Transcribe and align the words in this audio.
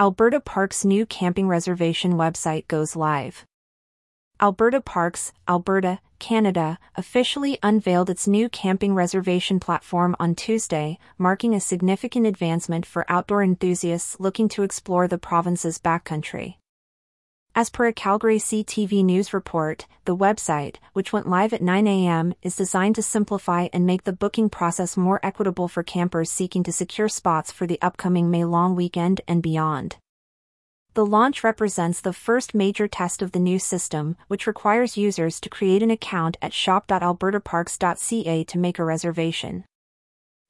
Alberta 0.00 0.38
Parks' 0.38 0.84
new 0.84 1.04
camping 1.04 1.48
reservation 1.48 2.12
website 2.12 2.68
goes 2.68 2.94
live. 2.94 3.44
Alberta 4.40 4.80
Parks, 4.80 5.32
Alberta, 5.48 5.98
Canada, 6.20 6.78
officially 6.94 7.58
unveiled 7.64 8.08
its 8.08 8.28
new 8.28 8.48
camping 8.48 8.94
reservation 8.94 9.58
platform 9.58 10.14
on 10.20 10.36
Tuesday, 10.36 11.00
marking 11.18 11.52
a 11.52 11.58
significant 11.58 12.28
advancement 12.28 12.86
for 12.86 13.04
outdoor 13.08 13.42
enthusiasts 13.42 14.20
looking 14.20 14.48
to 14.48 14.62
explore 14.62 15.08
the 15.08 15.18
province's 15.18 15.80
backcountry. 15.80 16.58
As 17.60 17.70
per 17.70 17.88
a 17.88 17.92
Calgary 17.92 18.38
CTV 18.38 19.04
News 19.04 19.34
report, 19.34 19.88
the 20.04 20.16
website, 20.16 20.76
which 20.92 21.12
went 21.12 21.28
live 21.28 21.52
at 21.52 21.60
9 21.60 21.88
a.m., 21.88 22.32
is 22.40 22.54
designed 22.54 22.94
to 22.94 23.02
simplify 23.02 23.66
and 23.72 23.84
make 23.84 24.04
the 24.04 24.12
booking 24.12 24.48
process 24.48 24.96
more 24.96 25.18
equitable 25.24 25.66
for 25.66 25.82
campers 25.82 26.30
seeking 26.30 26.62
to 26.62 26.70
secure 26.70 27.08
spots 27.08 27.50
for 27.50 27.66
the 27.66 27.82
upcoming 27.82 28.30
May 28.30 28.44
long 28.44 28.76
weekend 28.76 29.22
and 29.26 29.42
beyond. 29.42 29.96
The 30.94 31.04
launch 31.04 31.42
represents 31.42 32.00
the 32.00 32.12
first 32.12 32.54
major 32.54 32.86
test 32.86 33.22
of 33.22 33.32
the 33.32 33.40
new 33.40 33.58
system, 33.58 34.16
which 34.28 34.46
requires 34.46 34.96
users 34.96 35.40
to 35.40 35.48
create 35.48 35.82
an 35.82 35.90
account 35.90 36.36
at 36.40 36.52
shop.albertaparks.ca 36.52 38.44
to 38.44 38.58
make 38.58 38.78
a 38.78 38.84
reservation. 38.84 39.64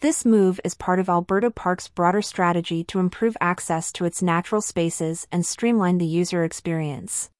This 0.00 0.26
move 0.26 0.60
is 0.62 0.74
part 0.74 0.98
of 0.98 1.08
Alberta 1.08 1.50
Park's 1.50 1.88
broader 1.88 2.20
strategy 2.20 2.84
to 2.84 2.98
improve 2.98 3.34
access 3.40 3.90
to 3.92 4.04
its 4.04 4.20
natural 4.20 4.60
spaces 4.60 5.26
and 5.32 5.44
streamline 5.46 5.96
the 5.96 6.04
user 6.04 6.44
experience. 6.44 7.30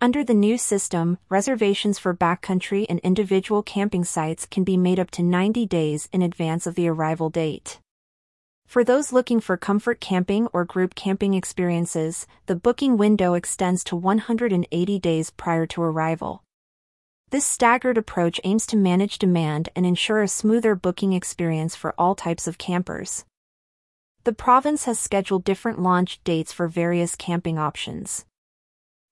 Under 0.00 0.24
the 0.24 0.34
new 0.34 0.58
system, 0.58 1.18
reservations 1.28 1.96
for 1.96 2.12
backcountry 2.12 2.86
and 2.88 2.98
individual 3.00 3.62
camping 3.62 4.02
sites 4.02 4.46
can 4.46 4.64
be 4.64 4.76
made 4.76 4.98
up 4.98 5.12
to 5.12 5.22
90 5.22 5.64
days 5.66 6.08
in 6.12 6.22
advance 6.22 6.66
of 6.66 6.74
the 6.74 6.88
arrival 6.88 7.30
date. 7.30 7.78
For 8.66 8.82
those 8.82 9.12
looking 9.12 9.38
for 9.38 9.56
comfort 9.56 10.00
camping 10.00 10.48
or 10.52 10.64
group 10.64 10.96
camping 10.96 11.34
experiences, 11.34 12.26
the 12.46 12.56
booking 12.56 12.96
window 12.96 13.34
extends 13.34 13.84
to 13.84 13.94
180 13.94 14.98
days 14.98 15.30
prior 15.30 15.66
to 15.66 15.82
arrival. 15.82 16.42
This 17.30 17.46
staggered 17.46 17.96
approach 17.96 18.40
aims 18.42 18.66
to 18.66 18.76
manage 18.76 19.16
demand 19.16 19.68
and 19.76 19.86
ensure 19.86 20.20
a 20.20 20.26
smoother 20.26 20.74
booking 20.74 21.12
experience 21.12 21.76
for 21.76 21.94
all 21.96 22.16
types 22.16 22.48
of 22.48 22.58
campers. 22.58 23.24
The 24.24 24.32
province 24.32 24.86
has 24.86 24.98
scheduled 24.98 25.44
different 25.44 25.80
launch 25.80 26.20
dates 26.24 26.52
for 26.52 26.66
various 26.66 27.14
camping 27.14 27.56
options. 27.56 28.24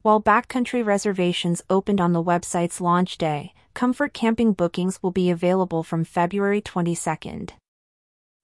While 0.03 0.21
backcountry 0.21 0.85
reservations 0.85 1.63
opened 1.71 2.01
on 2.01 2.13
the 2.13 2.23
website's 2.23 2.81
launch 2.81 3.19
day, 3.19 3.55
comfort 3.73 4.15
camping 4.15 4.53
bookings 4.53 5.01
will 5.01 5.13
be 5.13 5.31
available 5.31 5.85
from 5.85 6.03
February 6.03 6.61
22nd. 6.61 7.51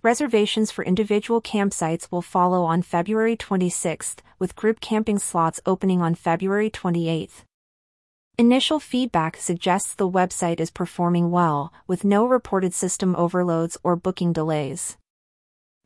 Reservations 0.02 0.70
for 0.70 0.84
individual 0.84 1.42
campsites 1.42 2.12
will 2.12 2.22
follow 2.22 2.62
on 2.62 2.82
February 2.82 3.36
26th, 3.36 4.18
with 4.38 4.54
group 4.54 4.78
camping 4.78 5.18
slots 5.18 5.60
opening 5.66 6.00
on 6.00 6.14
February 6.14 6.70
28th. 6.70 7.42
Initial 8.36 8.80
feedback 8.80 9.36
suggests 9.36 9.94
the 9.94 10.10
website 10.10 10.58
is 10.58 10.68
performing 10.68 11.30
well, 11.30 11.72
with 11.86 12.02
no 12.02 12.26
reported 12.26 12.74
system 12.74 13.14
overloads 13.14 13.76
or 13.84 13.94
booking 13.94 14.32
delays. 14.32 14.96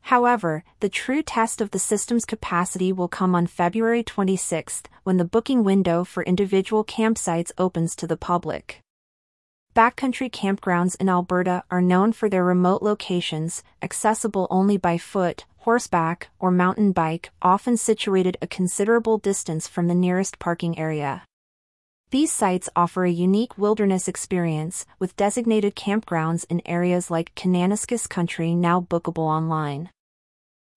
However, 0.01 0.63
the 0.79 0.89
true 0.89 1.21
test 1.21 1.61
of 1.61 1.69
the 1.69 1.77
system's 1.77 2.25
capacity 2.25 2.91
will 2.91 3.07
come 3.07 3.35
on 3.35 3.45
February 3.45 4.01
26 4.01 4.81
when 5.03 5.17
the 5.17 5.25
booking 5.25 5.63
window 5.63 6.03
for 6.03 6.23
individual 6.23 6.83
campsites 6.83 7.51
opens 7.59 7.95
to 7.97 8.07
the 8.07 8.17
public. 8.17 8.81
Backcountry 9.75 10.31
campgrounds 10.31 10.95
in 10.99 11.07
Alberta 11.07 11.63
are 11.69 11.83
known 11.83 12.11
for 12.13 12.29
their 12.29 12.43
remote 12.43 12.81
locations, 12.81 13.61
accessible 13.83 14.47
only 14.49 14.75
by 14.75 14.97
foot, 14.97 15.45
horseback, 15.57 16.31
or 16.39 16.49
mountain 16.49 16.93
bike, 16.93 17.29
often 17.43 17.77
situated 17.77 18.37
a 18.41 18.47
considerable 18.47 19.19
distance 19.19 19.67
from 19.67 19.87
the 19.87 19.93
nearest 19.93 20.39
parking 20.39 20.79
area. 20.79 21.21
These 22.11 22.31
sites 22.31 22.69
offer 22.75 23.05
a 23.05 23.11
unique 23.11 23.55
wilderness 23.55 24.07
experience, 24.07 24.87
with 24.97 25.15
designated 25.15 25.75
campgrounds 25.75 26.43
in 26.49 26.59
areas 26.65 27.11
like 27.11 27.35
Kananaskis 27.35 28.09
Country 28.09 28.55
now 28.55 28.81
bookable 28.81 29.27
online. 29.27 29.91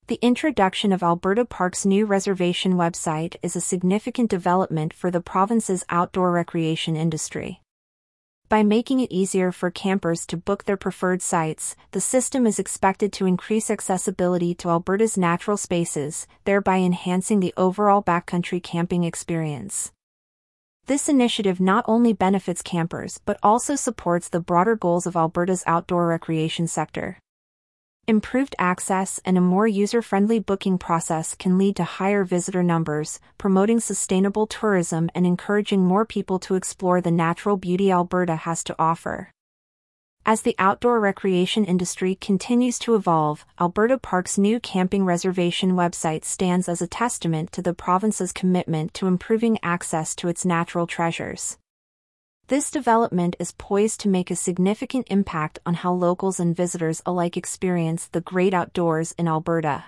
The 0.08 0.18
introduction 0.20 0.92
of 0.92 1.02
Alberta 1.02 1.46
Park's 1.46 1.86
new 1.86 2.04
reservation 2.04 2.74
website 2.74 3.36
is 3.42 3.56
a 3.56 3.62
significant 3.62 4.28
development 4.28 4.92
for 4.92 5.10
the 5.10 5.22
province's 5.22 5.86
outdoor 5.88 6.32
recreation 6.32 6.96
industry. 6.96 7.62
By 8.50 8.62
making 8.62 9.00
it 9.00 9.10
easier 9.10 9.52
for 9.52 9.70
campers 9.70 10.26
to 10.26 10.36
book 10.36 10.64
their 10.64 10.76
preferred 10.76 11.22
sites, 11.22 11.76
the 11.92 12.00
system 12.02 12.46
is 12.46 12.58
expected 12.58 13.10
to 13.14 13.24
increase 13.24 13.70
accessibility 13.70 14.54
to 14.56 14.68
Alberta's 14.68 15.16
natural 15.16 15.56
spaces, 15.56 16.26
thereby 16.44 16.80
enhancing 16.80 17.40
the 17.40 17.54
overall 17.56 18.02
backcountry 18.02 18.62
camping 18.62 19.04
experience. 19.04 19.92
This 20.86 21.08
initiative 21.08 21.60
not 21.60 21.84
only 21.86 22.12
benefits 22.12 22.60
campers 22.60 23.20
but 23.24 23.38
also 23.42 23.76
supports 23.76 24.28
the 24.28 24.40
broader 24.40 24.74
goals 24.74 25.06
of 25.06 25.16
Alberta's 25.16 25.62
outdoor 25.66 26.08
recreation 26.08 26.66
sector. 26.66 27.18
Improved 28.08 28.56
access 28.58 29.20
and 29.24 29.38
a 29.38 29.40
more 29.40 29.68
user-friendly 29.68 30.40
booking 30.40 30.78
process 30.78 31.36
can 31.36 31.56
lead 31.56 31.76
to 31.76 31.84
higher 31.84 32.24
visitor 32.24 32.64
numbers, 32.64 33.20
promoting 33.38 33.78
sustainable 33.78 34.48
tourism 34.48 35.08
and 35.14 35.24
encouraging 35.24 35.84
more 35.84 36.04
people 36.04 36.40
to 36.40 36.56
explore 36.56 37.00
the 37.00 37.12
natural 37.12 37.56
beauty 37.56 37.92
Alberta 37.92 38.34
has 38.34 38.64
to 38.64 38.74
offer. 38.76 39.30
As 40.24 40.42
the 40.42 40.54
outdoor 40.56 41.00
recreation 41.00 41.64
industry 41.64 42.14
continues 42.14 42.78
to 42.80 42.94
evolve, 42.94 43.44
Alberta 43.60 43.98
Park's 43.98 44.38
new 44.38 44.60
camping 44.60 45.04
reservation 45.04 45.72
website 45.72 46.24
stands 46.24 46.68
as 46.68 46.80
a 46.80 46.86
testament 46.86 47.50
to 47.52 47.60
the 47.60 47.74
province's 47.74 48.32
commitment 48.32 48.94
to 48.94 49.08
improving 49.08 49.58
access 49.64 50.14
to 50.16 50.28
its 50.28 50.44
natural 50.44 50.86
treasures. 50.86 51.58
This 52.46 52.70
development 52.70 53.34
is 53.40 53.50
poised 53.58 53.98
to 54.02 54.08
make 54.08 54.30
a 54.30 54.36
significant 54.36 55.08
impact 55.10 55.58
on 55.66 55.74
how 55.74 55.92
locals 55.92 56.38
and 56.38 56.54
visitors 56.54 57.02
alike 57.04 57.36
experience 57.36 58.06
the 58.06 58.20
great 58.20 58.54
outdoors 58.54 59.16
in 59.18 59.26
Alberta. 59.26 59.86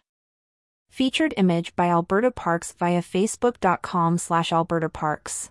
Featured 0.91 1.34
image 1.37 1.77
by 1.77 1.87
Alberta 1.91 2.33
Parks 2.33 2.72
via 2.72 3.03
facebook.com 3.03 4.19
slash 4.19 4.51
albertaparks. 4.51 5.51